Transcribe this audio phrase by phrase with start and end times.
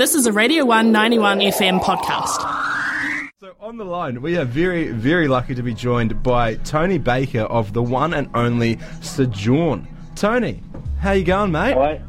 [0.00, 2.40] This is a Radio 191 FM podcast.
[3.38, 7.42] So on the line, we are very, very lucky to be joined by Tony Baker
[7.42, 9.86] of the one and only Sojourn.
[10.16, 10.62] Tony,
[11.00, 11.74] how you going, mate?
[11.74, 12.00] Hi.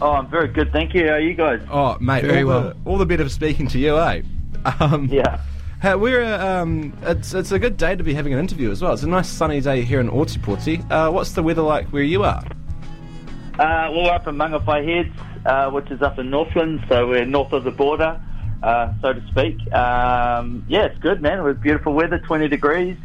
[0.00, 1.08] Oh, I'm very good, thank you.
[1.08, 1.60] How are you guys?
[1.70, 2.62] Oh, mate, Very all, well.
[2.62, 4.22] the, all the better for speaking to you, eh?
[4.80, 5.42] Um, Yeah.
[5.84, 8.94] We're uh, um, it's it's a good day to be having an interview as well.
[8.94, 10.90] It's a nice sunny day here in Ōtepoti.
[10.90, 12.42] Uh, what's the weather like where you are?
[13.58, 15.14] Uh, we're up in Mangawhai Heads,
[15.46, 18.20] uh, which is up in Northland, so we're north of the border,
[18.62, 19.56] uh, so to speak.
[19.72, 21.38] Um, yeah, it's good, man.
[21.38, 22.96] It was beautiful weather, 20 degrees,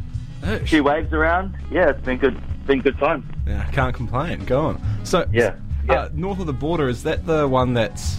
[0.42, 1.54] a few waves around.
[1.70, 2.40] Yeah, it's been good.
[2.66, 3.28] Been good time.
[3.46, 4.44] Yeah, I can't complain.
[4.44, 4.80] Go on.
[5.04, 5.56] So Yeah,
[5.88, 6.02] yeah.
[6.02, 8.18] Uh, north of the border is that the one that's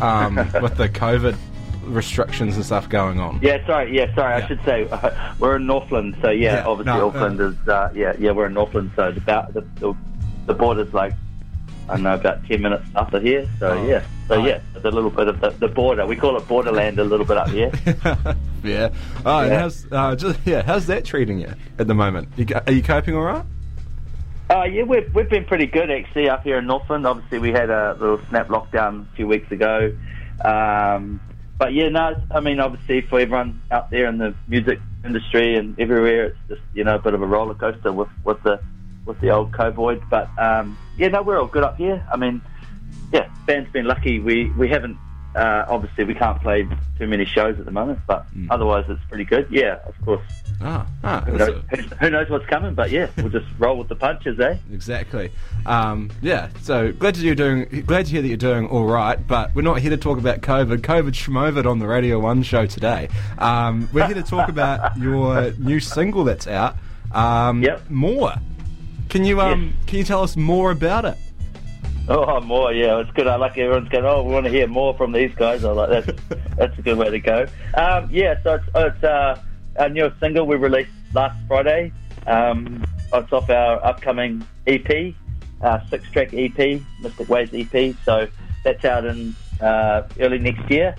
[0.00, 1.36] um, with the COVID
[1.84, 3.38] restrictions and stuff going on?
[3.42, 3.94] Yeah, sorry.
[3.94, 4.38] Yeah, sorry.
[4.38, 4.44] Yeah.
[4.44, 4.88] I should say
[5.38, 6.16] we're in Northland.
[6.22, 7.68] So yeah, Yeah, obviously no, Auckland is.
[7.68, 8.92] Uh, yeah, yeah, we're in Northland.
[8.96, 9.94] So the, the
[10.46, 11.12] the border's like
[11.92, 13.46] I know about ten minutes up of here.
[13.58, 13.86] So Oh.
[13.86, 14.46] yeah, so Oh.
[14.46, 16.06] yeah, it's a little bit of the, the border.
[16.06, 17.70] We call it borderland a little bit up here.
[18.64, 18.88] yeah.
[19.26, 19.58] Oh, and Yeah.
[19.60, 20.62] how's uh, just yeah?
[20.62, 22.28] How's that treating you at the moment?
[22.36, 23.44] You, are you coping all right?
[24.50, 27.06] Uh, yeah, we've, we've been pretty good actually up here in Northland.
[27.06, 29.94] Obviously, we had a little snap lockdown a few weeks ago.
[30.44, 31.20] Um,
[31.58, 35.78] but yeah, no, I mean, obviously, for everyone out there in the music industry and
[35.80, 38.60] everywhere, it's just you know a bit of a roller coaster with, with the
[39.04, 40.02] with the old COVID.
[40.10, 42.04] But um, yeah, no, we're all good up here.
[42.12, 42.40] I mean,
[43.12, 44.18] yeah, band's been lucky.
[44.20, 44.96] We we haven't
[45.34, 49.24] uh, obviously we can't play too many shows at the moment, but otherwise it's pretty
[49.24, 49.46] good.
[49.50, 50.20] Yeah, of course.
[50.60, 52.74] Ah, ah Who knows, a- who- who knows what's coming?
[52.74, 54.58] But yeah, we'll just roll with the punches, eh?
[54.72, 55.32] Exactly.
[55.64, 56.50] Um, yeah.
[56.60, 57.64] So glad to you're doing.
[57.86, 59.16] Glad to hear that you're doing all right.
[59.26, 60.78] But we're not here to talk about COVID.
[60.82, 63.08] COVID schmovid on the Radio One show today.
[63.38, 66.76] Um, we're here to talk about your new single that's out.
[67.12, 67.90] Um, Yep.
[67.90, 68.34] More.
[69.12, 71.18] Can you um, can you tell us more about it?
[72.08, 73.26] Oh, more, yeah, it's good.
[73.26, 75.66] I like everyone's going, oh, we want to hear more from these guys.
[75.66, 76.22] I like that's
[76.56, 77.46] that's a good way to go.
[77.74, 79.38] Um, yeah, so it's, it's uh,
[79.78, 81.92] our newest single we released last Friday.
[82.26, 85.14] Um, it's off our upcoming EP,
[85.60, 87.94] uh, six track EP, Mystic Ways EP.
[88.06, 88.26] So
[88.64, 90.96] that's out in uh, early next year.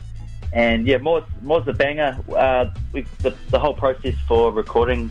[0.52, 2.24] And yeah, more's, more's a banger.
[2.32, 5.10] Uh, we, the, the whole process for recording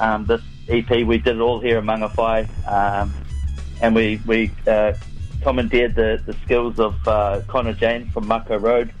[0.00, 2.48] um, this EP, we did it all here in Mangawhai.
[2.66, 3.12] Um,
[3.80, 4.94] and we we uh,
[5.42, 8.92] commandeered the, the skills of uh, Connor Jane from Mako Road.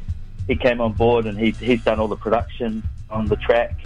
[0.46, 3.78] He came on board and he, he's done all the production on the track.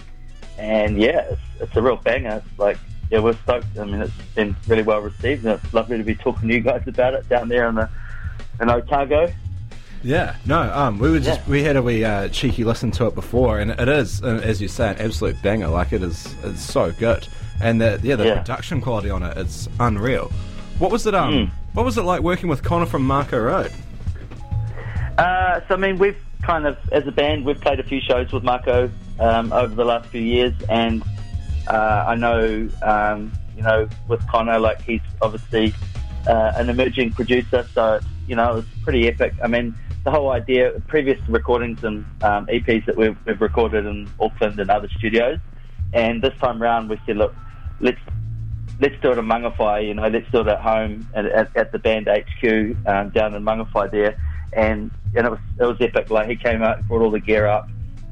[0.57, 2.41] And yeah, it's, it's a real banger.
[2.43, 2.77] It's like,
[3.11, 3.77] yeah, we're stoked.
[3.79, 6.61] I mean, it's been really well received and it's lovely to be talking to you
[6.61, 7.89] guys about it down there in the
[8.59, 9.31] in Otago.
[10.03, 10.61] Yeah, no.
[10.73, 11.49] Um, we were just Yeah.
[11.51, 14.61] we had a wee uh, cheeky listen to it before, and it is, uh, as
[14.61, 15.67] you say, an absolute banger.
[15.67, 17.27] Like it is, it's so good,
[17.61, 18.37] and the yeah, the Yeah.
[18.37, 20.31] production quality on it, it's unreal.
[20.79, 21.15] What was it?
[21.15, 21.49] Um, Mm.
[21.73, 23.71] what was it like working with Connor from Mako Road?
[25.17, 28.31] Uh, so I mean, we've kind of, as a band, we've played a few shows
[28.31, 31.03] with Marco um, over the last few years, and
[31.67, 35.73] uh, I know, um, you know, with Connor, like he's obviously
[36.27, 39.33] uh, an emerging producer, so you know, it's pretty epic.
[39.43, 39.73] I mean,
[40.07, 44.69] the whole idea, previous recordings and um, EPs that we've, we've recorded in Auckland and
[44.69, 45.37] other studios,
[45.91, 47.35] and this time round we said, look,
[47.81, 47.99] let's
[48.79, 51.71] let's do it in Mangawhai, you know, let's do it at home at, at, at
[51.73, 54.17] the band HQ um, down in Mangawhai there.
[54.53, 56.09] And, and it was it was epic.
[56.09, 57.67] Like he came out, brought all the gear up.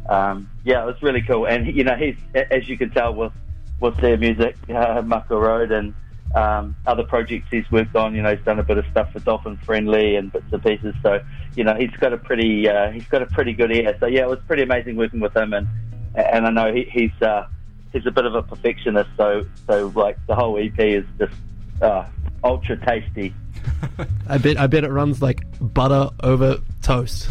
[0.10, 1.48] Um, yeah, it was really cool.
[1.48, 2.18] And you know, he's
[2.52, 3.32] as you can tell with
[3.80, 5.94] with their music, uh, Road and
[6.36, 8.14] um, other projects he's worked on.
[8.14, 10.94] You know, he's done a bit of stuff for Dolphin Friendly and bits and pieces.
[11.02, 11.22] So
[11.56, 13.96] you know, he's got a pretty uh, he's got a pretty good ear.
[14.00, 15.54] So yeah, it was pretty amazing working with him.
[15.54, 15.68] And
[16.16, 17.48] and I know he, he's uh,
[17.94, 19.10] he's a bit of a perfectionist.
[19.18, 21.34] So so like the whole EP is just
[21.82, 22.06] uh,
[22.44, 23.34] ultra tasty.
[24.28, 27.30] I bet I bet it runs like butter over toast.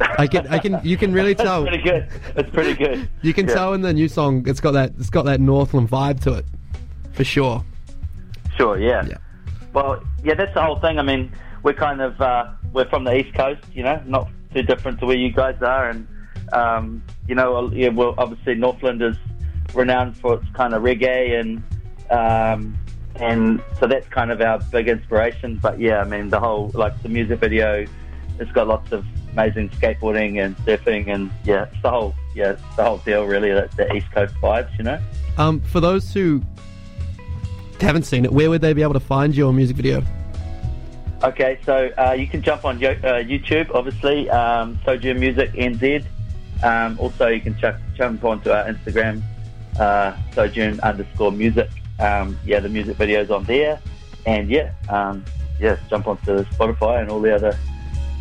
[0.00, 2.08] I can I can you can really tell pretty good.
[2.36, 3.08] It's pretty good.
[3.22, 3.54] you can Yeah.
[3.54, 6.46] tell in the new song it's got that it's got that Northland vibe to it.
[7.12, 7.64] For sure.
[8.60, 9.06] Sure, yeah.
[9.06, 9.16] Yeah.
[9.72, 10.98] Well, yeah, that's the whole thing.
[10.98, 11.32] I mean,
[11.62, 15.06] we're kind of uh, we're from the east coast, you know, not too different to
[15.06, 16.06] where you guys are, and
[16.52, 19.16] um, you know, yeah, well, obviously Northland is
[19.72, 21.62] renowned for its kind of reggae, and
[22.10, 22.76] um,
[23.14, 25.56] and so that's kind of our big inspiration.
[25.56, 27.86] But yeah, I mean, the whole like the music video,
[28.38, 32.76] it's got lots of amazing skateboarding and surfing, and yeah, it's the whole yeah, it's
[32.76, 33.52] the whole deal really.
[33.52, 35.00] That's the east coast vibes, you know.
[35.38, 36.42] Um, for those who
[37.80, 40.02] haven't seen it, where would they be able to find your music video?
[41.22, 46.06] Okay, so uh, you can jump on uh, YouTube, obviously, um, Sojourn Music NZ.
[46.62, 49.22] Um, also, you can chuck, jump onto our Instagram,
[49.78, 51.68] uh, Sojourn underscore music.
[51.98, 53.78] Um, yeah, the music video's on there,
[54.24, 55.22] and yeah, um,
[55.60, 57.58] yeah, jump onto Spotify and all the other,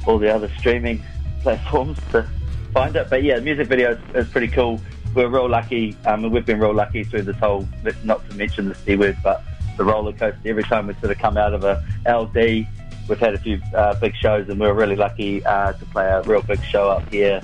[0.06, 1.02] all the other streaming
[1.42, 2.28] platforms to
[2.74, 3.10] find it.
[3.10, 4.82] But yeah, the music video is, is pretty cool.
[5.16, 5.96] We're real lucky.
[6.06, 7.66] Um, and we've been real lucky through this whole,
[8.04, 9.42] not to mention the C word, but
[9.80, 10.40] the roller coaster.
[10.46, 12.68] Every time we sort of come out of a LD,
[13.08, 16.06] we've had a few uh, big shows, and we are really lucky uh, to play
[16.06, 17.42] a real big show up here.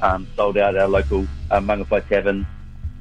[0.00, 2.46] Um, sold out our local uh, Mangawhai Tavern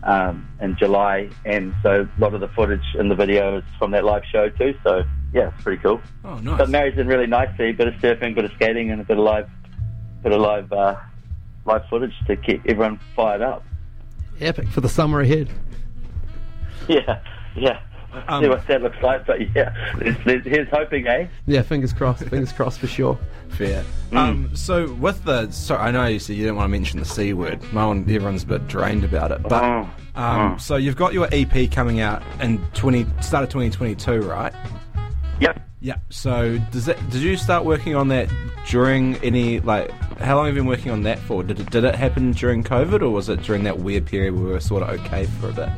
[0.03, 3.91] um, in July, and so a lot of the footage in the video is from
[3.91, 4.73] that live show too.
[4.83, 6.01] So yeah, it's pretty cool.
[6.23, 6.57] Oh, nice.
[6.57, 7.73] But marries in really nicely.
[7.73, 9.49] Bit of surfing, bit of skating, and a bit of live,
[10.23, 10.95] bit of live, uh,
[11.65, 13.65] live footage to keep everyone fired up.
[14.39, 15.49] Epic for the summer ahead.
[16.87, 17.21] Yeah,
[17.53, 17.81] yeah.
[18.27, 21.27] Um, See what that looks like, but yeah, there's, there's, here's hoping, eh?
[21.45, 22.23] Yeah, fingers crossed.
[22.25, 23.17] fingers crossed for sure.
[23.49, 23.83] Fair.
[24.11, 24.17] Mm.
[24.17, 27.05] Um, so with the, so I know you said you didn't want to mention the
[27.05, 27.61] c word.
[27.73, 29.41] No one, everyone's a bit drained about it.
[29.43, 30.57] But Oh, um, oh.
[30.57, 34.53] so you've got your EP coming out in twenty start of twenty twenty two, right?
[35.39, 35.61] Yep.
[35.79, 35.97] Yeah.
[36.09, 36.97] So does that?
[37.09, 38.29] Did you start working on that
[38.67, 39.91] during any like?
[40.19, 41.43] How long have you been working on that for?
[41.43, 44.43] Did it, did it happen during COVID, or was it during that weird period where
[44.43, 45.69] we were sort of okay for a bit?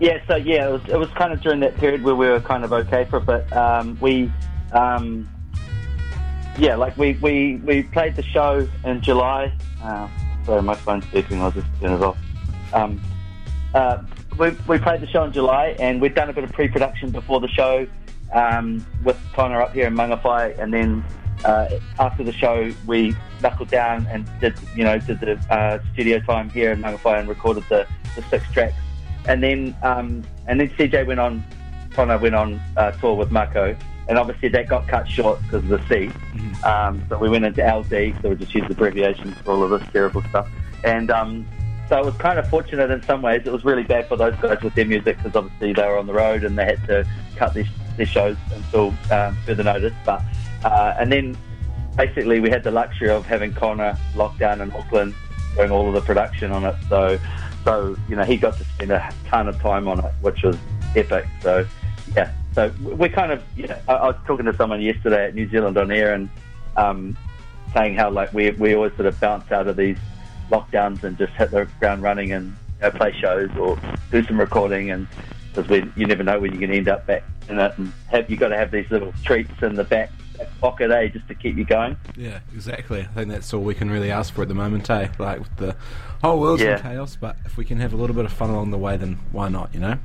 [0.00, 2.40] Yeah, so yeah, it was, it was kind of during that period where we were
[2.40, 4.32] kind of okay for it, but um, we,
[4.72, 5.28] um,
[6.58, 9.52] yeah, like we, we, we played the show in July.
[9.82, 10.08] Uh,
[10.46, 12.16] sorry, my phone's beeping, I'll just turn it off.
[12.72, 12.98] Um,
[13.74, 14.02] uh,
[14.38, 17.40] we, we played the show in July, and we'd done a bit of pre-production before
[17.40, 17.86] the show
[18.32, 21.04] um, with Connor up here in Mangawhai, and then
[21.44, 21.68] uh,
[21.98, 26.48] after the show, we knuckled down and did, you know, did the uh, studio time
[26.48, 27.86] here in Mangawhai and recorded the,
[28.16, 28.74] the six tracks
[29.26, 31.44] and then um, and then CJ went on,
[31.92, 33.76] Connor went on uh, tour with Mako,
[34.08, 36.10] and obviously that got cut short because of the C.
[36.64, 39.88] Um, so we went into LD, so we just used abbreviations for all of this
[39.92, 40.48] terrible stuff.
[40.84, 41.46] And um,
[41.88, 43.42] so it was kind of fortunate in some ways.
[43.44, 46.06] It was really bad for those guys with their music because obviously they were on
[46.06, 47.06] the road and they had to
[47.36, 47.64] cut their,
[47.96, 49.94] their shows until um, further notice.
[50.04, 50.22] But
[50.64, 51.36] uh, and then
[51.96, 55.14] basically we had the luxury of having Connor locked down in Auckland
[55.56, 56.76] doing all of the production on it.
[56.88, 57.18] So
[57.64, 60.56] so you know he got to spend a ton of time on it, which was
[60.96, 61.26] epic.
[61.42, 61.66] So
[62.16, 65.34] yeah, so we're kind of you know I, I was talking to someone yesterday at
[65.34, 66.28] New Zealand on air and
[66.76, 67.16] um,
[67.74, 69.98] saying how like we we always sort of bounce out of these
[70.50, 73.78] lockdowns and just hit the ground running and you know, play shows or
[74.10, 75.06] do some recording and
[75.54, 78.30] because you never know when you're going to end up back in it and have
[78.30, 80.10] you got to have these little treats in the back,
[80.40, 81.96] back pocket eh just to keep you going.
[82.16, 83.00] Yeah, exactly.
[83.02, 85.08] I think that's all we can really ask for at the moment, eh?
[85.18, 85.76] Like with the
[86.22, 86.76] whole world's Yeah.
[86.76, 88.96] in chaos, but if we can have a little bit of fun along the way,
[88.96, 89.72] then why not?
[89.74, 89.98] You know.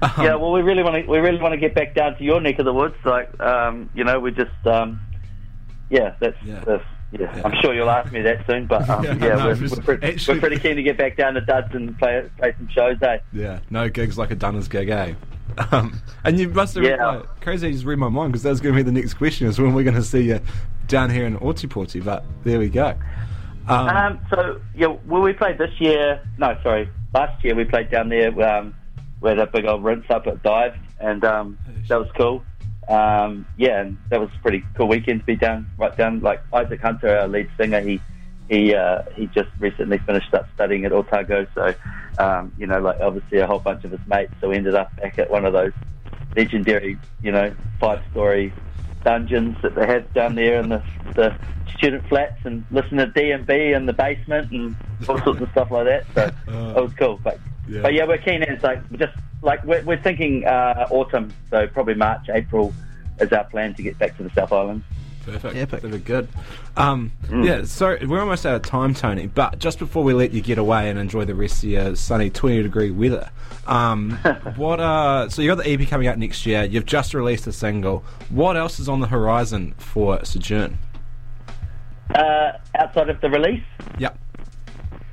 [0.00, 2.24] Um, yeah, well, we really want to we really want to get back down to
[2.24, 2.94] your neck of the woods.
[3.04, 5.00] Like, um, you know, we just, um,
[5.90, 6.62] yeah, that's, Yeah.
[6.64, 7.34] that's yeah.
[7.34, 7.42] Yeah.
[7.44, 9.82] I'm sure you'll ask me that soon, but um, Yeah, yeah, no, we're, just- we're,
[9.82, 12.68] pretty, actually- we're pretty keen to get back down to Duds and play play some
[12.68, 13.18] shows, eh?
[13.32, 15.14] Yeah, no gigs like a Dunners gig, eh?
[15.72, 17.04] Um, and you must have Yeah.
[17.04, 17.66] like, crazy.
[17.68, 19.58] You just read my mind because that was going to be the next question: is
[19.60, 20.40] when we're going to see you
[20.86, 22.04] down here in Ōtepoti.
[22.04, 22.94] But there we go.
[23.68, 26.20] Um, Um, so yeah, well, we played this year.
[26.38, 28.30] No, sorry, last year we played down there.
[28.42, 28.74] Um,
[29.20, 31.58] we had a big old rinse up at Dive, and um,
[31.88, 32.42] that was cool.
[32.88, 36.20] Um, yeah, and that was a pretty cool weekend to be down right down.
[36.20, 38.00] Like Isaac Hunter, our lead singer, he
[38.48, 41.74] he uh, he just recently finished up studying at Otago, so
[42.18, 44.32] um, you know, like obviously a whole bunch of his mates.
[44.40, 45.72] So we ended up back at one of those
[46.36, 48.52] legendary, you know, five story
[49.04, 50.82] dungeons that they had down there in the,
[51.14, 51.34] the
[51.76, 54.74] student flats and listen to D&B in the basement and
[55.08, 56.04] all sorts of stuff like that.
[56.14, 56.26] So
[56.76, 57.20] it was cool.
[57.22, 57.38] But
[57.68, 57.82] Yeah.
[57.82, 58.42] but yeah we're keen.
[58.42, 59.12] It's like just
[59.42, 62.74] like we're, we're thinking uh, autumn, so probably March, April
[63.20, 64.82] is our plan to get back to the South Island.
[65.32, 65.56] Perfect.
[65.56, 65.82] Epic.
[65.82, 66.28] That'd be good.
[66.76, 69.26] Um, Yeah, so we're almost out of time, Tony.
[69.26, 72.30] But just before we let you get away and enjoy the rest of your sunny
[72.30, 73.30] 20 degree weather,
[73.66, 74.12] um,
[74.56, 74.80] what?
[74.80, 76.64] Uh, so you got the EP coming out next year.
[76.64, 78.04] You've just released a single.
[78.30, 80.78] What else is on the horizon for Sojourn?
[82.14, 83.62] Uh, outside of the release,
[83.98, 84.18] Yep.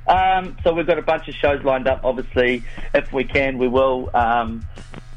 [0.08, 2.00] Um, so we've got a bunch of shows lined up.
[2.04, 2.62] Obviously,
[2.94, 4.08] if we can, we will.
[4.14, 4.64] Um,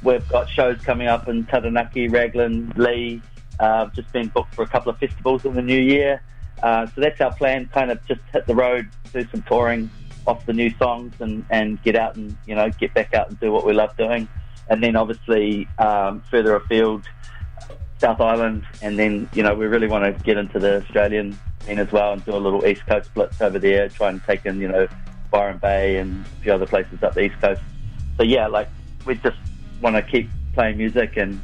[0.02, 3.22] we've got shows coming up in Taranaki, Raglan, Lee.
[3.60, 6.22] Uh, just been booked for a couple of festivals in the new year.
[6.64, 7.70] Uh, so that's our plan.
[7.74, 9.90] Kind of just hit the road, do some touring
[10.28, 13.40] off the new songs, and, and get out and you know get back out and
[13.40, 14.28] do what we love doing.
[14.70, 17.06] And then obviously um, further afield,
[17.98, 21.80] South Island, and then you know we really want to get into the Australian scene
[21.80, 24.60] as well and do a little East Coast blitz over there, try and take in
[24.62, 24.88] you know
[25.32, 27.62] Byron Bay and a few other places up the East Coast.
[28.18, 28.70] So yeah, like
[29.06, 29.38] we just
[29.82, 31.42] want to keep playing music, and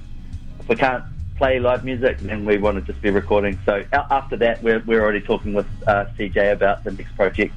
[0.60, 1.04] if we can't
[1.38, 3.60] play live music, then we want to just be recording.
[3.66, 7.54] So after that, we're we're already talking with uh, CJ about the next project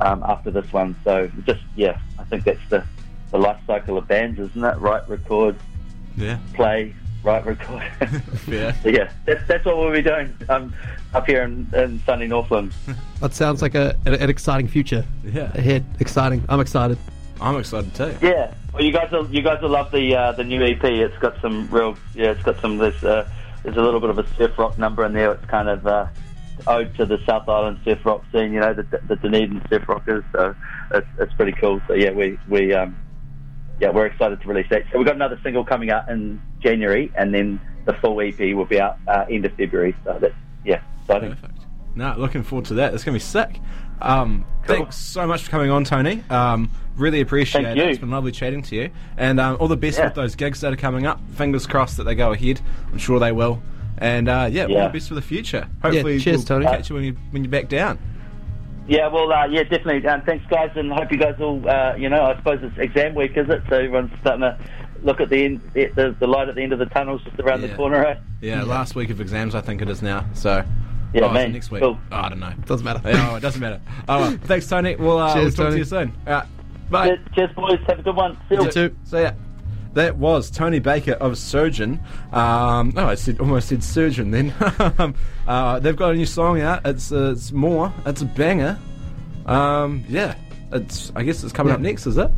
[0.00, 0.96] um, after this one.
[1.04, 2.84] So just yeah, I think that's the
[3.30, 4.76] the life cycle of bands, isn't it?
[4.78, 5.54] Write, record,
[6.16, 6.38] Yeah.
[6.54, 7.82] play, right, record.
[8.48, 8.72] Yeah.
[8.82, 10.74] So, yeah, that's, that's what we'll be doing um,
[11.14, 12.72] up here in, in sunny Northland.
[13.20, 15.52] That sounds like a, an, an exciting future Yeah.
[15.54, 15.84] ahead.
[16.00, 16.42] Exciting.
[16.48, 16.98] I'm excited.
[17.40, 18.16] I'm excited too.
[18.20, 20.82] Yeah, well, you guys will you guys will love the uh, the new EP.
[20.84, 23.28] It's got some real yeah, it's got some there's uh,
[23.62, 25.32] there's a little bit of a surf rock number in there.
[25.32, 26.06] It's kind of uh,
[26.66, 28.52] ode to the South Island surf rock scene.
[28.52, 30.24] You know, the, the Dunedin surf rockers.
[30.32, 30.54] So
[30.92, 31.80] it's, it's pretty cool.
[31.88, 32.96] So yeah, we we um,
[33.80, 34.82] yeah we're excited to release that.
[34.92, 38.66] So we've got another single coming out in January, and then the full EP will
[38.66, 39.96] be out uh, end of February.
[40.04, 40.34] So that's
[40.64, 41.30] yeah, exciting.
[41.30, 41.54] Perfect.
[41.96, 42.94] No, looking forward to that.
[42.94, 43.60] It's going to be sick.
[44.00, 44.76] Um, Cool.
[44.76, 46.22] Thanks so much for coming on, Tony.
[46.28, 47.82] Um, really appreciate Thank it.
[47.84, 47.88] you.
[47.90, 48.90] It's been lovely chatting to you.
[49.16, 50.04] And um, all the best Yeah.
[50.06, 51.20] with those gigs that are coming up.
[51.36, 52.60] Fingers crossed that they go ahead.
[52.92, 53.62] I'm sure they will.
[53.98, 54.86] And uh, yeah, all Yeah.
[54.86, 55.68] the best for the future.
[55.82, 56.66] Hopefully, cheers, we'll Tony.
[56.66, 57.98] catch you when, you when you're back down.
[58.88, 60.04] Yeah, well, uh, yeah, definitely.
[60.08, 63.14] Um, thanks, guys, and hope you guys all, uh, you know, I suppose it's exam
[63.14, 63.62] week, is it?
[63.68, 64.58] So everyone's starting to
[65.02, 67.60] look at the end, the, the light at the end of the tunnel's just around
[67.60, 67.68] Yeah.
[67.68, 68.16] the corner, eh?
[68.40, 70.24] Yeah, last week of exams, I think it is now.
[70.32, 70.64] So,
[71.14, 71.52] Yeah, oh, man.
[71.52, 71.82] next week.
[71.82, 71.98] Cool.
[72.10, 72.52] Oh, I don't know.
[72.66, 73.00] Doesn't matter.
[73.08, 73.80] Yeah, oh, it doesn't matter.
[74.08, 74.96] Oh, well, thanks, Tony.
[74.96, 75.70] We'll, uh, Cheers, we'll talk Tony.
[75.72, 76.12] to you soon.
[76.26, 76.46] All right.
[76.90, 77.08] Bye.
[77.08, 77.78] Cheers, cheers, boys.
[77.88, 78.36] Have a good one.
[78.48, 78.64] See you.
[78.64, 78.96] You too.
[79.04, 79.34] So yeah,
[79.94, 82.00] that was Tony Baker of Surgeon.
[82.32, 84.50] Um, oh, I said almost said Surgeon then.
[85.46, 86.84] uh, they've got a new song out.
[86.86, 87.92] It's uh, it's more.
[88.06, 88.78] It's a banger.
[89.46, 90.34] Um, yeah,
[90.72, 91.12] it's.
[91.16, 91.76] I guess it's coming Yeah.
[91.76, 92.30] up next, is it?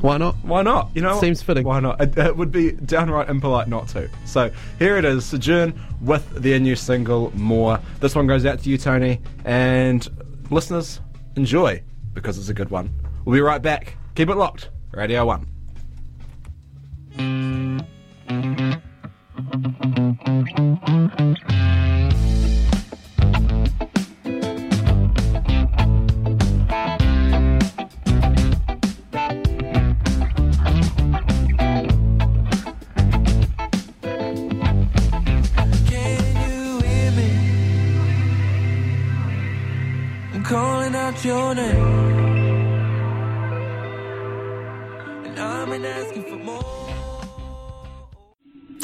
[0.00, 0.36] Why not?
[0.42, 0.90] Why not?
[0.94, 1.20] You know, what?
[1.20, 1.64] Seems fitting.
[1.64, 2.00] Why not?
[2.00, 4.08] It, it would be downright impolite not to.
[4.24, 8.70] So here it is, Sojourn with their new single "More." This one goes out to
[8.70, 10.08] you, Tony, and
[10.50, 11.00] listeners,
[11.36, 11.82] enjoy
[12.14, 12.90] because it's a good one.
[13.24, 13.96] We'll be right back.
[14.14, 14.70] Keep it locked.
[14.92, 15.46] Radio One.
[35.86, 37.30] Can you hear me?
[40.34, 41.91] I'm calling out your name.